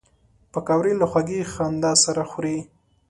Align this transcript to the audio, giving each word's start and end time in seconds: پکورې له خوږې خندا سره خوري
پکورې 0.51 0.93
له 1.01 1.05
خوږې 1.11 1.41
خندا 1.53 1.91
سره 2.03 2.23
خوري 2.31 2.57